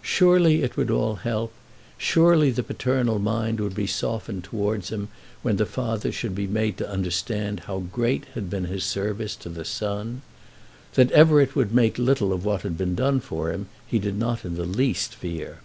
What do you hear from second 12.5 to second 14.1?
had been done for him he